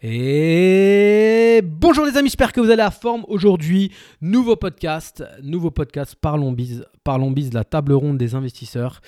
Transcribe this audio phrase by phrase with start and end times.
[0.00, 3.24] Et bonjour les amis, j'espère que vous allez à forme.
[3.26, 3.90] Aujourd'hui,
[4.20, 9.00] nouveau podcast, nouveau podcast Parlons Biz, Parlons Biz, la table ronde des investisseurs.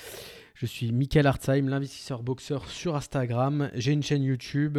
[0.53, 3.71] Je suis Michael Hartzheim, l'investisseur boxeur sur Instagram.
[3.73, 4.77] J'ai une chaîne YouTube.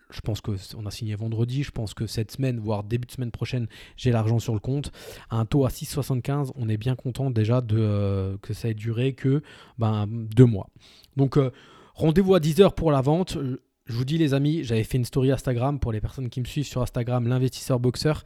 [0.10, 1.64] je pense qu'on a signé vendredi.
[1.64, 3.68] Je pense que cette semaine, voire début de semaine prochaine,
[3.98, 4.92] j'ai l'argent sur le compte.
[5.30, 9.14] Un taux à 6,75, on est bien content déjà de, euh, que ça ait duré
[9.14, 9.42] que
[9.78, 10.70] ben, deux mois.
[11.18, 11.52] Donc, euh,
[11.94, 13.38] rendez-vous à 10h pour la vente.
[13.86, 16.46] Je vous dis, les amis, j'avais fait une story Instagram pour les personnes qui me
[16.46, 18.24] suivent sur Instagram, l'investisseur boxeur.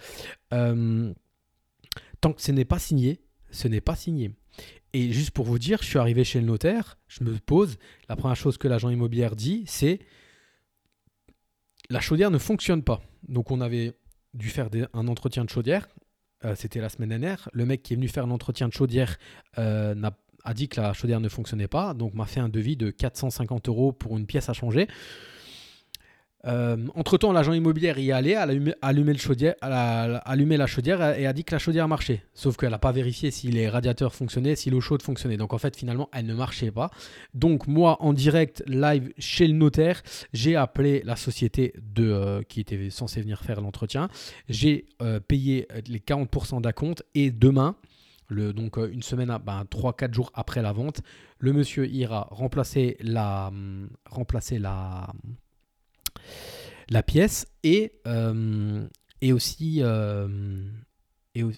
[0.54, 1.14] Euh,
[2.22, 3.20] tant que ce n'est pas signé,
[3.52, 4.32] ce n'est pas signé.
[4.94, 7.78] Et juste pour vous dire, je suis arrivé chez le notaire, je me pose.
[8.10, 10.00] La première chose que l'agent immobilier dit, c'est
[11.90, 13.02] la chaudière ne fonctionne pas.
[13.28, 13.94] Donc on avait
[14.34, 15.88] dû faire un entretien de chaudière.
[16.46, 17.50] Euh, c'était la semaine dernière.
[17.52, 19.18] Le mec qui est venu faire l'entretien de chaudière
[19.58, 19.96] euh,
[20.44, 21.94] a dit que la chaudière ne fonctionnait pas.
[21.94, 24.88] Donc m'a fait un devis de 450 euros pour une pièce à changer.
[26.46, 28.48] Euh, entre-temps, l'agent immobilier y est allé, a
[28.82, 32.24] allumé, le chaudière, la chaudière et a dit que la chaudière marchait.
[32.34, 35.38] Sauf qu'elle n'a pas vérifié si les radiateurs fonctionnaient, si l'eau chaude fonctionnait.
[35.38, 36.92] Donc en fait, finalement, elle ne marchait pas.
[37.34, 40.02] Donc moi, en direct, live chez le notaire,
[40.34, 44.08] j'ai appelé la société de, euh, qui était censée venir faire l'entretien.
[44.48, 47.76] J'ai euh, payé les 40% d'acompte et demain,
[48.30, 51.02] donc une semaine, ben, 3-4 jours après la vente,
[51.40, 53.48] le monsieur ira remplacer la...
[53.48, 55.08] Hum, remplacer la
[56.90, 58.88] la pièce et, euh,
[59.32, 60.28] aussi euh,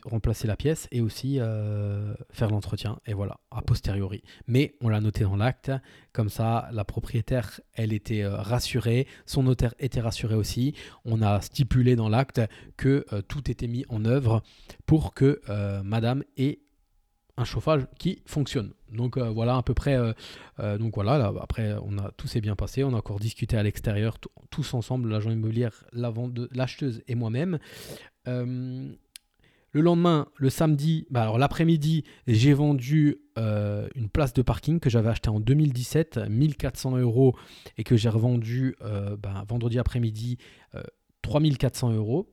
[0.03, 2.99] remplacer la pièce et aussi euh, faire l'entretien.
[3.05, 4.23] Et voilà a posteriori.
[4.47, 5.71] Mais on l'a noté dans l'acte.
[6.11, 9.07] Comme ça la propriétaire elle était rassurée.
[9.25, 10.75] Son notaire était rassuré aussi.
[11.05, 12.41] On a stipulé dans l'acte
[12.77, 14.43] que tout était mis en œuvre
[14.85, 15.41] pour que
[15.83, 16.59] madame ait
[17.37, 18.71] un chauffage qui fonctionne.
[18.91, 19.95] Donc euh, voilà à peu près.
[19.95, 20.13] Euh,
[20.59, 21.31] euh, donc voilà.
[21.41, 22.83] après, on a tout s'est bien passé.
[22.83, 24.17] On a encore discuté à l'extérieur
[24.49, 27.59] tous ensemble, l'agent immobilier, l'acheteuse et moi-même.
[28.25, 35.09] le lendemain, le samedi, bah, alors l'après-midi, j'ai vendu une place de parking que j'avais
[35.09, 37.35] acheté en 2017, 1400 euros,
[37.77, 38.75] et que j'ai revendu
[39.19, 40.37] bah, vendredi après-midi
[41.21, 42.27] 3400 euros.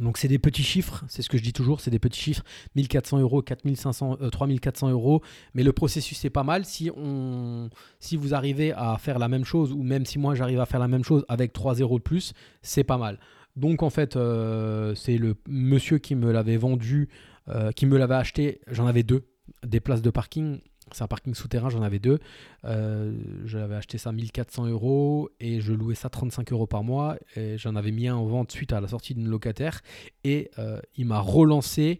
[0.00, 2.42] Donc c'est des petits chiffres, c'est ce que je dis toujours, c'est des petits chiffres,
[2.74, 5.22] 1400 euros, 4500, 3400 euros,
[5.54, 6.64] mais le processus est pas mal.
[6.64, 10.60] Si, on, si vous arrivez à faire la même chose, ou même si moi j'arrive
[10.60, 13.18] à faire la même chose avec 3 euros de plus, c'est pas mal.
[13.56, 17.08] Donc en fait, euh, c'est le monsieur qui me l'avait vendu,
[17.48, 19.24] euh, qui me l'avait acheté, j'en avais deux,
[19.64, 20.60] des places de parking
[20.92, 22.18] c'est un parking souterrain, j'en avais deux.
[22.64, 23.12] Euh,
[23.44, 27.16] j'avais acheté ça 1400 euros et je louais ça 35 euros par mois.
[27.56, 29.82] J'en avais mis un en vente suite à la sortie d'une locataire.
[30.24, 31.98] Et euh, il m'a relancé,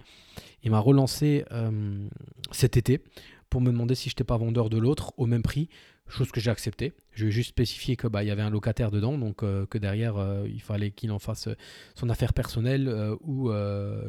[0.62, 2.06] il relancé euh,
[2.52, 3.02] cet été
[3.50, 5.68] pour me demander si je n'étais pas vendeur de l'autre au même prix
[6.08, 6.92] chose que j'ai accepté.
[7.12, 10.16] Je vais juste spécifier que bah, y avait un locataire dedans, donc euh, que derrière
[10.16, 11.56] euh, il fallait qu'il en fasse euh,
[11.94, 12.88] son affaire personnelle
[13.22, 13.50] ou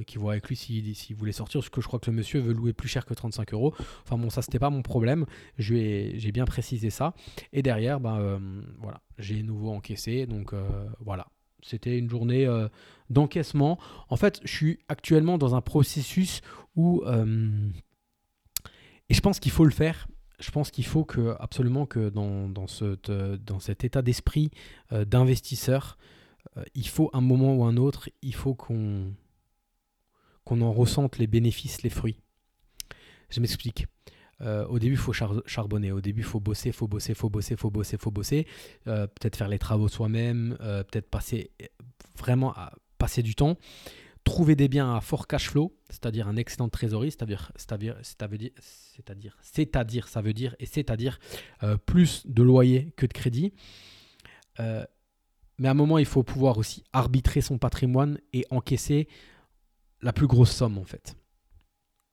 [0.05, 2.39] qu'il voit avec lui s'il si, voulait sortir, parce que je crois que le monsieur
[2.39, 3.73] veut louer plus cher que 35 euros.
[4.03, 5.25] Enfin bon, ça c'était pas mon problème.
[5.57, 7.13] J'ai bien précisé ça.
[7.53, 8.39] Et derrière, bah,
[8.79, 10.53] voilà, j'ai nouveau encaissé, donc
[10.99, 11.27] voilà.
[11.63, 12.47] C'était une journée
[13.09, 13.79] d'encaissement.
[14.09, 16.41] En fait, je suis actuellement dans un processus
[16.75, 17.03] où
[19.09, 20.07] et je pense qu'il faut le faire
[20.39, 22.65] je pense qu'il faut que, absolument que dans, dans,
[23.37, 24.51] dans cet état d'esprit
[24.91, 25.97] d'investisseur,
[26.75, 29.11] il faut un moment ou un autre, il faut qu'on
[30.49, 32.19] en ressente les bénéfices, les fruits.
[33.29, 33.87] Je m'explique.
[34.41, 35.91] Euh, au début, il faut charbonner.
[35.91, 38.47] Au début, il faut bosser, faut bosser, faut bosser, faut bosser, faut bosser.
[38.87, 41.51] Euh, peut-être faire les travaux soi-même, euh, peut-être passer
[42.17, 43.57] vraiment à passer du temps.
[44.27, 50.07] Trouver des biens à fort cash flow, c'est-à-dire un excellent trésorerie, c'est-à-dire, c'est-à-dire, c'est-à-dire, c'est-à-dire,
[50.07, 51.19] ça veut dire, et c'est-à-dire
[51.85, 53.53] plus de loyer que de crédit.
[54.59, 59.07] mais à un moment, il faut pouvoir aussi arbitrer son patrimoine et encaisser
[60.01, 61.15] la plus grosse somme en fait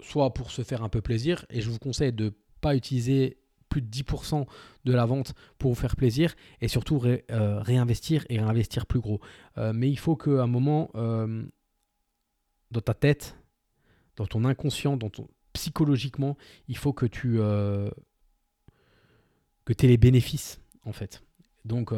[0.05, 3.39] soit pour se faire un peu plaisir, et je vous conseille de ne pas utiliser
[3.69, 4.47] plus de 10%
[4.85, 9.21] de la vente pour vous faire plaisir, et surtout euh, réinvestir et réinvestir plus gros.
[9.59, 11.45] Euh, mais il faut qu'à un moment, euh,
[12.75, 13.39] dans ta tête,
[14.17, 16.37] dans ton inconscient, dans ton, psychologiquement,
[16.69, 17.39] il faut que tu
[19.65, 21.23] que aies les bénéfices, en fait.
[21.65, 21.93] Donc,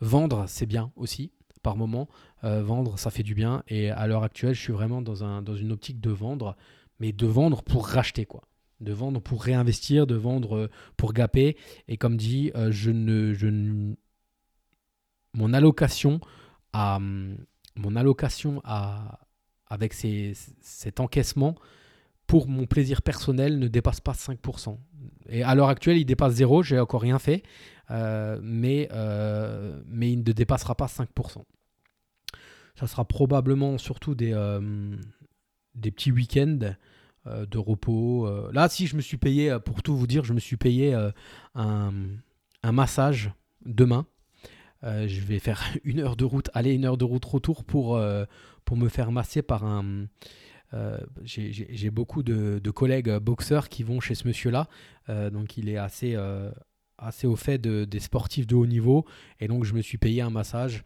[0.00, 1.32] vendre, c'est bien aussi,
[1.62, 2.08] par moment.
[2.42, 3.62] vendre, ça fait du bien.
[3.68, 6.56] Et à l'heure actuelle, je suis vraiment dans, un, dans une optique de vendre
[7.02, 8.42] mais de vendre pour racheter, quoi.
[8.80, 11.56] De vendre pour réinvestir, de vendre euh, pour gaper.
[11.88, 13.48] Et comme dit, euh, je ne, je
[15.34, 16.20] mon allocation
[16.72, 19.18] à mon allocation à,
[19.72, 21.54] avec cet encaissement
[22.26, 24.76] pour mon plaisir personnel ne dépasse pas 5%.
[25.28, 27.42] Et à l'heure actuelle, il dépasse 0, j'ai encore rien fait,
[27.90, 28.88] euh, mais,
[29.86, 31.42] mais il ne dépassera pas 5%.
[32.74, 34.32] Ça sera probablement surtout des,
[35.74, 36.74] des petits week-ends
[37.28, 38.26] euh, de repos.
[38.26, 38.50] Euh.
[38.52, 40.92] Là, si je me suis payé, euh, pour tout vous dire, je me suis payé
[41.54, 41.92] un,
[42.64, 43.32] massage
[43.64, 44.06] demain.
[44.82, 48.00] je vais faire une heure de route aller, une heure de route retour pour,
[48.64, 50.06] pour me faire masser par un...
[51.24, 54.68] J'ai beaucoup de, collègues boxeurs qui vont chez ce monsieur-là.
[55.08, 56.16] donc il est assez,
[56.96, 59.04] assez au fait des sportifs de haut niveau.
[59.38, 60.82] Et donc je me suis payé un massage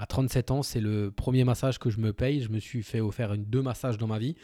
[0.00, 2.40] à 37 ans, c'est le premier massage que je me paye.
[2.40, 4.34] Je me suis fait offrir deux massages dans ma vie.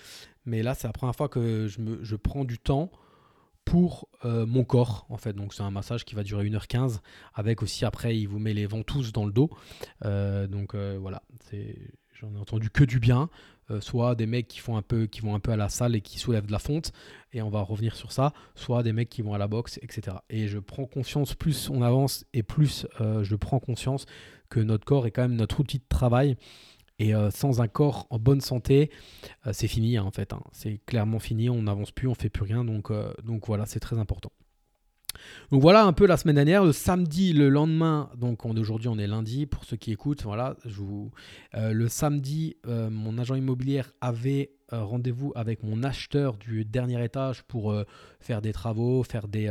[0.44, 2.90] Mais là, c'est la première fois que je, me, je prends du temps
[3.66, 5.34] pour euh, mon corps, en fait.
[5.34, 7.00] Donc, c'est un massage qui va durer 1h15.
[7.34, 9.50] Avec aussi, après, il vous met les ventouses dans le dos.
[10.06, 11.22] Euh, donc, euh, voilà.
[12.14, 13.28] J'en ai entendu que du bien.
[13.80, 16.18] soit des mecs qui, font peu, qui vont un peu à la salle et qui
[16.18, 16.92] soulèvent de la fonte.
[17.32, 18.32] Et on va revenir sur ça.
[18.54, 20.18] Soit des mecs qui vont à la boxe, etc.
[20.30, 24.06] Et je prends conscience, plus on avance et plus je prends conscience
[24.48, 26.36] que notre corps est quand même notre outil de travail.
[26.98, 28.90] Et euh, sans un corps en bonne santé,
[29.46, 30.32] euh, c'est fini hein, en fait.
[30.32, 30.40] Hein.
[30.52, 32.64] C'est clairement fini, on n'avance plus, on fait plus rien.
[32.64, 34.32] Donc, euh, donc voilà, c'est très important.
[35.50, 39.06] Donc voilà un peu la semaine dernière, le samedi, le lendemain, donc aujourd'hui on est
[39.06, 40.56] lundi pour ceux qui écoutent, voilà,
[41.54, 47.74] le samedi, mon agent immobilier avait rendez-vous avec mon acheteur du dernier étage pour
[48.20, 49.50] faire des travaux, faire des,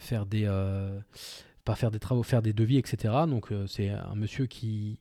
[0.00, 0.46] faire des,
[1.64, 3.14] pas faire des travaux, faire des devis, etc.
[3.28, 4.98] Donc c'est un monsieur qui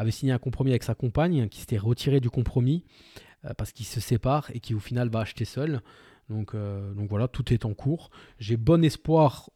[0.00, 2.84] avait signé un compromis avec sa compagne, qui s'était retiré du compromis
[3.44, 5.80] euh, parce qu'il se sépare et qui au final va acheter seul.
[6.28, 8.10] Donc, euh, donc voilà, tout est en cours.
[8.38, 9.50] J'ai bon espoir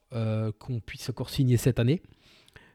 [0.60, 2.00] qu'on puisse encore signer cette année.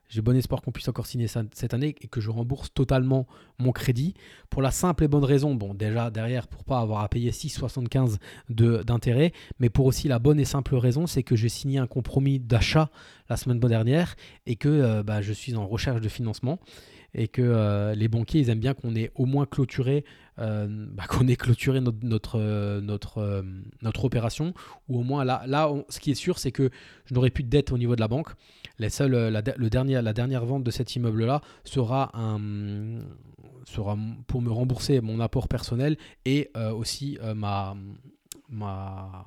[0.09, 3.27] J'ai bon espoir qu'on puisse encore signer cette année et que je rembourse totalement
[3.59, 4.15] mon crédit.
[4.49, 8.17] Pour la simple et bonne raison, bon, déjà derrière, pour pas avoir à payer 6,75
[8.83, 12.39] d'intérêt, mais pour aussi la bonne et simple raison, c'est que j'ai signé un compromis
[12.39, 12.89] d'achat
[13.29, 14.15] la semaine dernière
[14.47, 16.59] et que euh, bah, je suis en recherche de financement
[17.13, 20.05] et que euh, les banquiers ils aiment bien qu'on ait au moins clôturé
[20.39, 23.43] euh, bah, qu'on ait clôturé notre notre notre,
[23.81, 24.53] notre opération
[24.87, 26.69] ou au moins là là ce qui est sûr c'est que
[27.05, 28.29] je n'aurai plus de dette au niveau de la banque.
[28.77, 32.99] Les seuls, la, le dernier, la dernière vente de cet immeuble là sera un
[33.65, 33.97] sera
[34.27, 37.75] pour me rembourser mon apport personnel et aussi ma
[38.49, 39.25] ma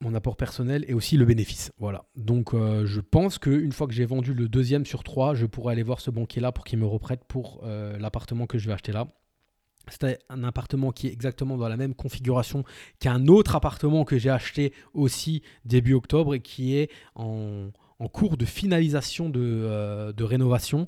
[0.00, 1.72] mon apport personnel et aussi le bénéfice.
[1.78, 2.04] Voilà.
[2.16, 5.72] Donc euh, je pense qu'une fois que j'ai vendu le deuxième sur trois, je pourrais
[5.72, 8.92] aller voir ce banquier-là pour qu'il me reprête pour euh, l'appartement que je vais acheter
[8.92, 9.08] là.
[9.88, 12.64] C'est un appartement qui est exactement dans la même configuration
[13.00, 17.70] qu'un autre appartement que j'ai acheté aussi début octobre et qui est en,
[18.12, 20.84] cours de finalisation de, euh, rénovation.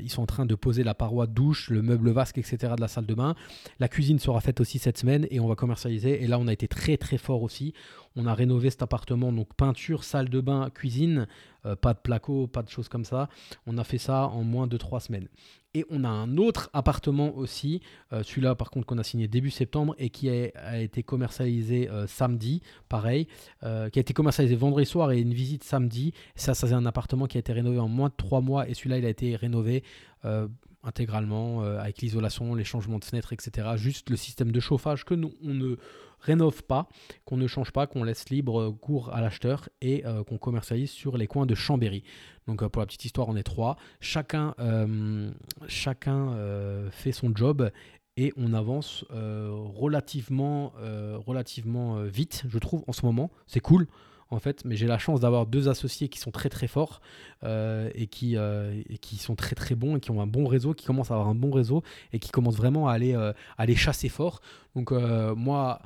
[0.00, 2.74] Ils sont en train de poser la paroi douche, le meuble vasque, etc.
[2.76, 3.34] de la salle de bain.
[3.80, 6.22] La cuisine sera faite aussi cette semaine et on va commercialiser.
[6.22, 7.74] Et là, on a été très très fort aussi.
[8.16, 11.26] On a rénové cet appartement, donc peinture, salle de bain, cuisine,
[11.64, 13.28] euh, pas de placo, pas de choses comme ça.
[13.66, 15.28] On a fait ça en moins de trois semaines.
[15.74, 17.80] Et on a un autre appartement aussi,
[18.12, 22.06] euh, celui-là par contre qu'on a signé début septembre et qui a, été commercialisé euh,
[22.06, 23.26] samedi, pareil,
[23.60, 26.12] qui a été commercialisé vendredi soir et une visite samedi.
[26.34, 28.74] Ça, ça c'est un appartement qui a été rénové en moins de trois mois et
[28.74, 29.82] celui-là il a été rénové
[30.84, 33.68] intégralement avec l'isolation, les changements de fenêtres, etc.
[33.76, 35.76] Juste le système de chauffage que nous, on ne
[36.22, 36.88] rénove pas,
[37.24, 41.26] qu'on ne change pas, qu'on laisse libre cours à l'acheteur et qu'on commercialise sur les
[41.26, 42.02] coins de Chambéry.
[42.46, 43.76] Donc pour la petite histoire, on est trois.
[44.00, 44.54] Chacun,
[45.66, 46.34] chacun
[46.90, 47.70] fait son job
[48.16, 50.72] et on avance relativement,
[51.26, 53.30] relativement vite, je trouve, en ce moment.
[53.46, 53.86] C'est cool
[54.32, 57.02] en fait, mais j'ai la chance d'avoir deux associés qui sont très très forts
[57.44, 58.82] euh, et, qui, euh,
[59.18, 61.34] sont très très bons et qui ont un bon réseau, qui commencent à avoir un
[61.34, 63.32] bon réseau et qui commencent vraiment à aller, euh,
[63.76, 64.40] chasser fort.
[64.74, 65.82] Donc moi,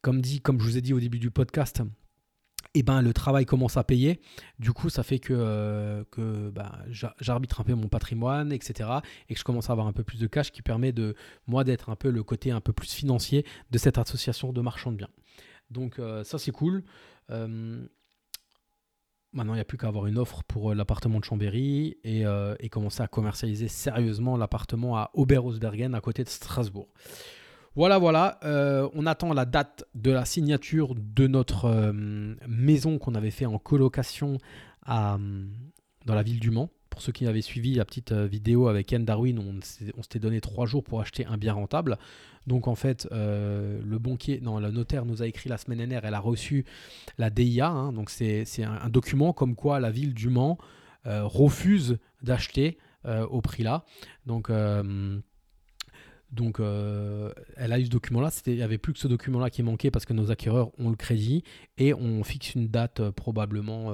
[0.00, 1.82] comme, dit, comme je vous ai dit au début du podcast,
[2.74, 4.20] eh ben, le travail commence à payer.
[4.58, 6.04] Du coup, ça fait que,
[6.54, 6.78] bah,
[7.20, 8.88] j'arbitre un peu mon patrimoine, etc.
[9.28, 11.16] Et que je commence à avoir un peu plus de cash qui permet de
[11.48, 14.92] moi d'être un peu le côté un peu plus financier de cette association de marchands
[14.92, 15.10] de biens.
[15.72, 16.84] Donc ça, c'est cool.
[17.30, 17.86] Euh,
[19.32, 22.54] maintenant, il n'y a plus qu'à avoir une offre pour euh, l'appartement de Chambéry euh,
[22.60, 26.88] et, commencer à commercialiser sérieusement l'appartement à Oberhausbergen, à côté de Strasbourg.
[27.74, 28.38] Voilà, voilà.
[28.92, 31.90] on attend la date de la signature de notre
[32.46, 34.36] maison qu'on avait fait en colocation
[34.86, 35.18] dans
[36.04, 36.68] la ville du Mans.
[36.92, 40.66] Pour ceux qui avaient suivi la petite vidéo avec Ken Darwin, on, s'était donné trois
[40.66, 41.96] jours pour acheter un bien rentable.
[42.46, 46.04] Donc en fait, euh, le banquier, non, le notaire nous a écrit la semaine dernière,
[46.04, 46.66] elle a reçu
[47.16, 47.92] la DIA, hein.
[47.94, 50.58] donc c'est un, document comme quoi la ville du Mans
[51.06, 53.84] euh, refuse d'acheter euh, au prix là.
[54.26, 54.50] Donc
[56.30, 58.30] donc, elle a eu ce document-là.
[58.46, 60.96] Il n'y avait plus que ce document-là qui manquait parce que nos acquéreurs ont le
[60.96, 61.42] crédit
[61.78, 63.92] et on fixe une date probablement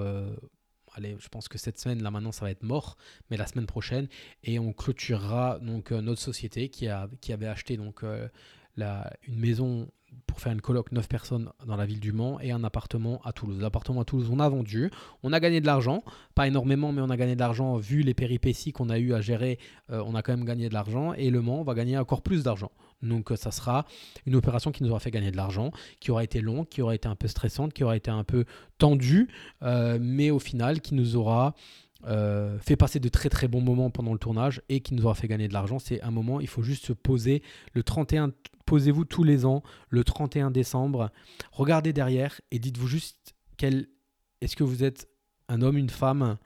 [0.97, 2.97] je pense que cette semaine, là maintenant, ça va être mort,
[3.30, 4.09] mais la semaine prochaine,
[4.45, 8.28] et on clôturera donc euh, notre société qui, a, qui avait acheté donc euh,
[8.76, 9.88] la, une maison
[10.26, 13.32] pour faire une coloc 9 personnes dans la ville du Mans et un appartement à
[13.32, 13.60] Toulouse.
[13.60, 14.90] L'appartement à Toulouse, on a vendu,
[15.22, 18.14] on a gagné de l'argent, pas énormément, mais on a gagné de l'argent vu les
[18.14, 19.58] péripéties qu'on a eu à gérer,
[19.90, 22.42] euh, on a quand même gagné de l'argent et Le Mans va gagner encore plus
[22.42, 22.70] d'argent.
[23.02, 23.86] Donc ça sera
[24.26, 26.94] une opération qui nous aura fait gagner de l'argent, qui aura été longue, qui aura
[26.94, 28.44] été un peu stressante, qui aura été un peu
[28.78, 29.28] tendue,
[29.62, 31.54] euh, mais au final qui nous aura
[32.07, 35.14] euh, fait passer de très très bons moments pendant le tournage et qui nous aura
[35.14, 35.78] fait gagner de l'argent.
[35.78, 37.43] C'est un moment, il faut juste se poser
[37.75, 38.33] le 31,
[38.67, 41.11] posez-vous tous les ans le 31 décembre,
[41.52, 43.88] regardez derrière et dites-vous juste quel,
[44.40, 45.09] est-ce que vous êtes
[45.49, 46.38] un homme, une femme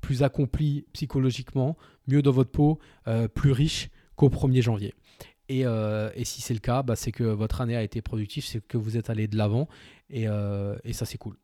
[0.00, 4.94] plus accompli psychologiquement, mieux dans votre peau, euh, plus riche qu'au 1er janvier?
[5.50, 8.66] Euh, et, si c'est le cas, bah, c'est que votre année a été productive, c'est
[8.66, 9.68] que vous êtes allé de l'avant
[10.08, 11.36] et, euh, ça c'est cool.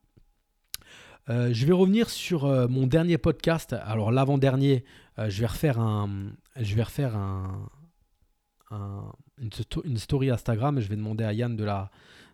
[1.28, 3.72] Euh, je vais revenir sur mon dernier podcast.
[3.72, 4.84] Alors l'avant-dernier,
[5.18, 7.68] je vais refaire un, je vais refaire un,
[9.38, 10.80] une, story Instagram.
[10.80, 11.90] Je vais demander à Yann de la,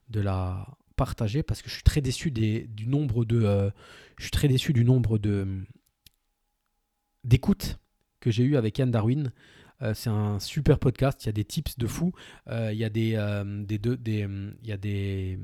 [0.09, 0.67] de la
[0.97, 3.71] partager parce que je suis très déçu des, du nombre de,
[4.17, 5.47] je suis très déçu du nombre de
[7.25, 7.79] d'écoutes
[8.21, 9.33] que j'ai eu avec Yann Darwin.
[9.83, 11.25] Euh, c'est un super podcast.
[11.25, 12.13] Il y a des tips de fou.
[12.49, 14.29] Euh, il y a des, euh, des, des,
[14.63, 15.39] il y a des,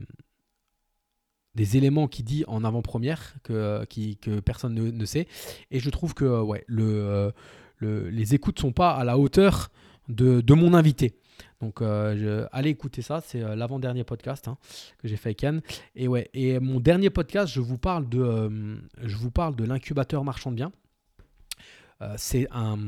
[1.55, 3.85] des éléments qui dit en avant-première que,
[4.21, 5.27] que personne ne, sait.
[5.71, 6.25] Et je trouve que
[6.67, 7.33] le,
[7.77, 9.71] le, les écoutes sont pas à la hauteur
[10.09, 11.15] de, mon invité.
[11.61, 14.57] Donc allez écouter ça, c'est l'avant-dernier podcast hein,
[14.99, 15.61] que j'ai fait avec Yann.
[15.95, 20.73] Et mon dernier podcast, je vous parle de, l'incubateur marchand de biens.
[22.17, 22.79] c'est un,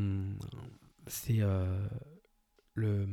[1.07, 1.87] c'est euh,
[2.75, 3.07] le.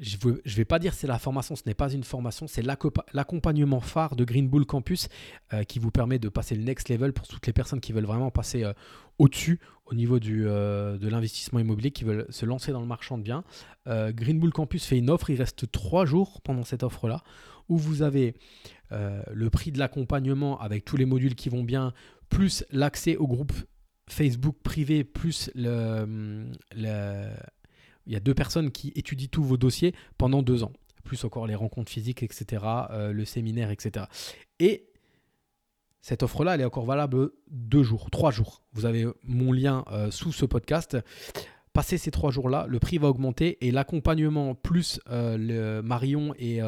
[0.00, 3.80] Je ne vais pas dire c'est la formation, ce n'est pas une formation, c'est l'accompagnement
[3.80, 5.08] phare de Green Bull Campus
[5.52, 8.06] euh, qui vous permet de passer le next level pour toutes les personnes qui veulent
[8.06, 8.72] vraiment passer euh,
[9.18, 13.22] au-dessus au niveau du, de l'investissement immobilier, qui veulent se lancer dans le marchand de
[13.22, 13.42] biens.
[13.86, 17.22] Green Bull Campus fait une offre, il reste trois jours pendant cette offre-là,
[17.70, 18.34] où vous avez
[18.90, 21.94] le prix de l'accompagnement avec tous les modules qui vont bien,
[22.28, 23.52] plus l'accès au groupe
[24.08, 26.46] Facebook privé plus le,
[28.08, 30.72] il y a deux personnes qui étudient tous vos dossiers pendant deux ans,
[31.04, 34.06] plus encore les rencontres physiques, etc., euh, le séminaire, etc.
[34.58, 34.88] Et
[36.00, 38.62] cette offre-là, elle est encore valable deux jours, trois jours.
[38.72, 40.96] Vous avez mon lien euh, sous ce podcast.
[41.74, 46.60] Passé ces trois jours-là, le prix va augmenter et l'accompagnement plus euh, le Marion et,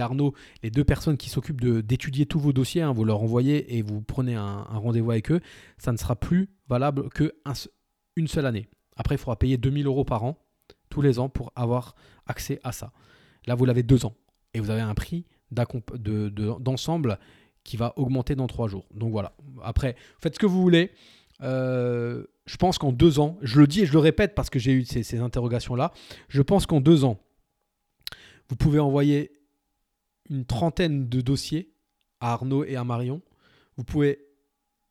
[0.00, 3.80] Arnaud, les deux personnes qui s'occupent d'étudier tous vos dossiers, hein, vous leur envoyez et
[3.80, 5.40] vous prenez un, rendez-vous avec eux,
[5.78, 7.30] ça ne sera plus valable qu'une
[8.16, 8.68] une seule année.
[8.96, 10.36] Après, il faudra payer 2000 euros par an,
[10.90, 11.94] tous les ans, pour avoir
[12.26, 12.92] accès à ça.
[13.46, 14.14] Là, vous l'avez deux ans
[14.52, 17.18] et vous avez un prix d'ensemble
[17.64, 18.86] qui va augmenter dans trois jours.
[18.94, 19.32] Donc voilà.
[19.62, 20.92] Après, faites ce que vous voulez.
[21.42, 24.58] Euh, je pense qu'en deux ans, je le dis et je le répète parce que
[24.58, 25.92] j'ai eu ces, interrogations-là,
[26.28, 27.18] je pense qu'en deux ans,
[28.48, 29.32] vous pouvez envoyer
[30.28, 31.72] une trentaine de dossiers
[32.20, 33.22] à Arnaud et à Marion.
[33.76, 34.26] Vous pouvez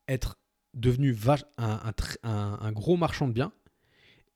[0.07, 0.37] être
[0.73, 1.15] devenu
[1.57, 3.51] un, un, gros marchand de biens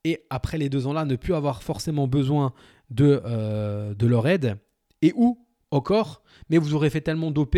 [0.03, 2.53] et après les deux ans-là, ne plus avoir forcément besoin
[2.89, 4.57] de, euh, leur aide,
[5.01, 7.57] et ou encore, mais vous aurez fait tellement d'OP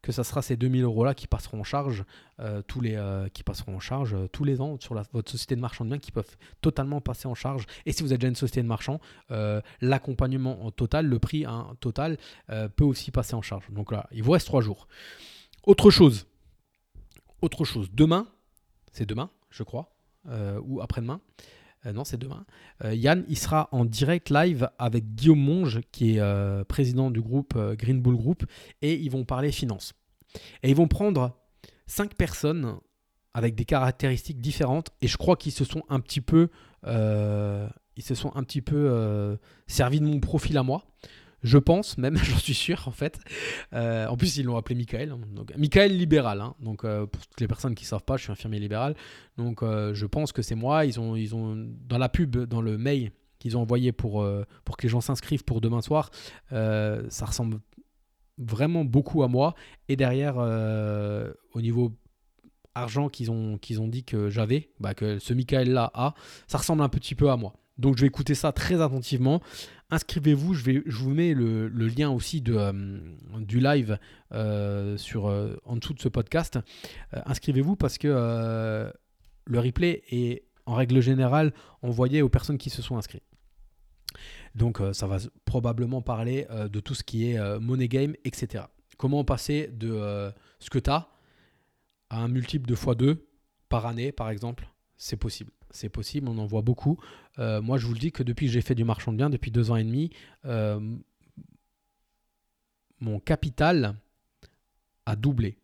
[0.00, 2.04] que ça sera ces 2000 euros-là qui passeront en charge
[2.38, 5.60] euh, tous les euh, qui passeront en charge tous les ans sur votre société de
[5.60, 7.66] marchand de biens qui peuvent totalement passer en charge.
[7.84, 9.00] Et si vous êtes déjà une société de marchand,
[9.80, 12.16] l'accompagnement en total, le prix hein, total
[12.46, 13.68] peut aussi passer en charge.
[13.70, 14.86] Donc là, il vous reste trois jours.
[15.64, 16.26] Autre chose,
[17.42, 17.90] autre chose.
[17.92, 18.28] Demain,
[18.92, 19.96] c'est demain, je crois,
[20.62, 21.20] ou après-demain.
[21.86, 22.44] Euh, non, c'est demain.
[22.84, 27.20] Euh, Yann, il sera en direct live avec Guillaume Monge, qui est euh, président du
[27.20, 28.44] groupe Green Bull Group,
[28.82, 29.94] et ils vont parler finance.
[30.62, 31.36] Et ils vont prendre
[31.86, 32.76] cinq personnes
[33.34, 36.48] avec des caractéristiques différentes, et je crois qu'ils se sont un petit peu,
[36.84, 40.84] ils se sont un petit peu servis de mon profil à moi.
[41.42, 43.18] Je pense, même, j'en suis sûr, en fait.
[43.72, 45.12] Euh, en plus, ils l'ont appelé Michael.
[45.12, 45.20] Hein.
[45.32, 46.40] Donc, Michael libéral.
[46.40, 46.54] Hein.
[46.60, 48.94] Donc, euh, pour toutes les personnes qui ne savent pas, je suis infirmier libéral.
[49.36, 50.84] Donc, euh, je pense que c'est moi.
[50.84, 54.26] Ils ont, ils ont, dans la pub, dans le mail qu'ils ont envoyé pour,
[54.64, 56.10] pour que les gens s'inscrivent pour demain soir,
[56.50, 57.60] ça ressemble
[58.36, 59.54] vraiment beaucoup à moi.
[59.88, 61.92] Et derrière, au niveau
[62.74, 66.14] argent qu'ils ont, ont dit que j'avais, bah, que ce Michael-là a,
[66.48, 67.54] ça ressemble un petit peu à moi.
[67.78, 69.40] Donc je vais écouter ça très attentivement.
[69.90, 73.00] Inscrivez-vous, je, vais, je vous mets le, lien aussi euh,
[73.38, 73.98] du live
[74.32, 76.58] euh, sur, euh, en dessous de ce podcast.
[77.12, 82.98] inscrivez-vous parce que le replay est en règle générale envoyé aux personnes qui se sont
[82.98, 83.24] inscrites.
[84.54, 88.64] Donc ça va probablement parler de tout ce qui est money game, etc.
[88.98, 91.08] Comment passer de ce que tu as
[92.10, 93.18] à un multiple de x2
[93.68, 96.98] par année, par exemple, c'est possible c'est possible, on en voit beaucoup.
[97.38, 99.30] Euh, moi, je vous le dis que depuis que j'ai fait du marchand de biens,
[99.30, 100.10] depuis deux ans et demi,
[100.44, 100.80] euh,
[103.00, 103.96] mon capital
[105.06, 105.58] a doublé.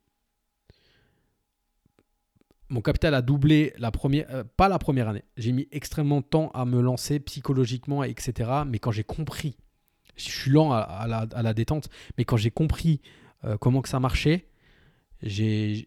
[2.68, 5.24] Mon capital a doublé la première, euh, pas la première année.
[5.36, 8.50] J'ai mis extrêmement de temps à me lancer psychologiquement, etc.
[8.66, 9.56] Mais quand j'ai compris,
[10.16, 13.00] je suis lent à, la, détente, mais quand j'ai compris
[13.60, 14.46] comment que ça marchait,
[15.22, 15.86] j'ai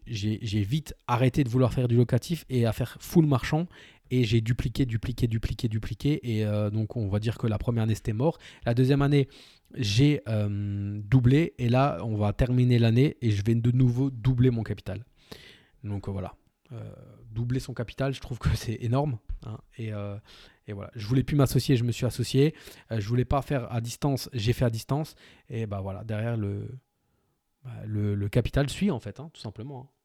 [0.68, 3.66] vite arrêté de vouloir faire du locatif et à faire full marchand
[4.10, 6.20] et j'ai dupliqué, dupliqué, dupliqué, dupliqué.
[6.22, 8.38] Et euh, donc, on va dire que la première année, c'était mort.
[8.64, 9.28] La deuxième année,
[9.74, 11.54] j'ai euh, doublé.
[11.58, 15.04] Et là, on va terminer l'année et je vais de nouveau doubler mon capital.
[15.84, 16.34] Donc, euh, voilà.
[17.30, 19.18] doubler son capital, je trouve que c'est énorme.
[19.46, 19.58] Hein.
[19.76, 19.92] et,
[20.72, 20.90] voilà.
[20.94, 22.54] Je voulais plus m'associer, je me suis associé.
[22.90, 25.14] je voulais pas faire à distance, j'ai fait à distance.
[25.48, 26.68] Et bah voilà, derrière, le,
[27.64, 29.80] bah, le, capital suit, en fait, hein, tout simplement.
[29.80, 29.97] Hein.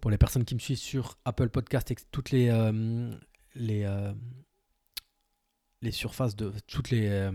[0.00, 3.12] Pour les personnes qui me suivent sur Apple Podcast et toutes les, euh,
[3.56, 4.14] euh,
[5.82, 7.32] les surfaces de toutes les euh,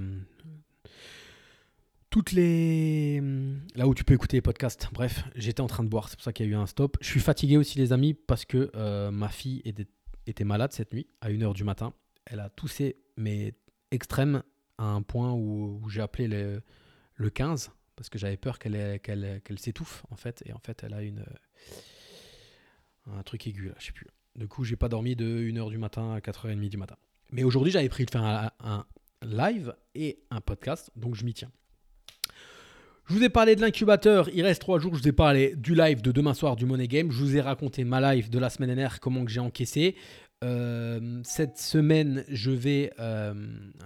[2.09, 3.21] toutes les
[3.75, 4.89] là où tu peux écouter les podcasts.
[4.93, 6.97] Bref, j'étais en train de boire, c'est pour ça qu'il y a eu un stop.
[7.01, 8.69] Je suis fatigué aussi les amis parce que
[9.09, 11.93] ma fille était, malade cette nuit à 1h du matin.
[12.25, 13.55] Elle a toussé mais
[13.91, 14.43] extrême
[14.77, 16.61] à un point où, j'ai appelé le,
[17.15, 21.01] le 15 parce que j'avais peur qu'elle s'étouffe en fait et en fait elle a
[21.01, 21.25] une
[23.11, 24.07] un truc aigu là, je sais plus.
[24.35, 26.95] Du coup, j'ai pas dormi de 1h du matin à 4h30 du matin.
[27.31, 28.85] Mais aujourd'hui, j'avais pris de faire un,
[29.23, 31.51] live et un podcast, donc je m'y tiens.
[33.05, 35.75] Je vous ai parlé de l'incubateur, il reste 3 jours, je vous ai parlé du
[35.75, 38.49] live de demain soir du Money Game, je vous ai raconté ma live de la
[38.49, 39.95] semaine dernière, comment que j'ai encaissé.
[40.43, 43.33] Euh, cette semaine, je vais, euh,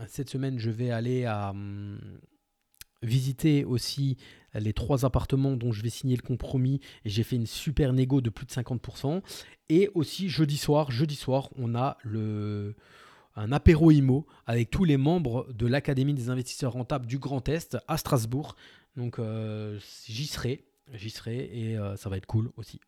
[0.08, 2.00] cette semaine, je vais aller à hum,
[3.02, 4.18] visiter aussi
[4.54, 8.22] les trois appartements dont je vais signer le compromis et j'ai fait une super négo
[8.22, 9.22] de plus de 50%.
[9.70, 12.76] Et aussi jeudi soir, jeudi soir, on a le
[13.38, 17.78] un apéro IMO avec tous les membres de l'Académie des investisseurs rentables du Grand Est
[17.88, 18.56] à Strasbourg.
[18.96, 22.80] Donc euh, j'y serai, j'y serai et euh, ça va être cool aussi.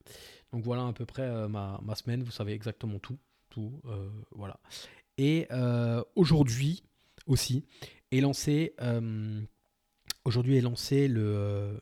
[0.51, 3.19] Donc voilà à peu près euh, ma, ma, semaine, vous savez exactement tout,
[3.49, 3.79] tout,
[4.31, 4.59] voilà.
[5.19, 5.47] Et
[6.15, 6.83] aujourd'hui
[7.27, 7.63] aussi
[8.11, 8.73] est lancé
[10.29, 11.77] Aujourd'hui est lancé le euh,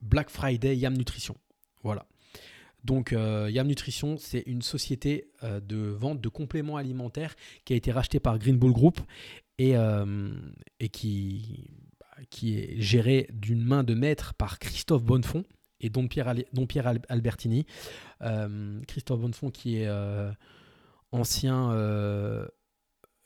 [0.00, 1.36] Black Friday Yam Nutrition.
[1.82, 2.06] Voilà.
[2.82, 7.34] Donc euh, Yam Nutrition, c'est une société euh, de vente de compléments alimentaires
[7.66, 9.00] qui a été rachetée par Green Bull Group
[9.58, 9.74] et,
[10.80, 11.68] et qui,
[12.00, 15.44] bah, qui est gérée d'une main de maître par Christophe Bonnefond
[15.78, 17.66] et Don Pierre, Don Pierre Albertini.
[18.88, 19.90] Christophe Bonnefond qui est
[21.10, 22.48] ancien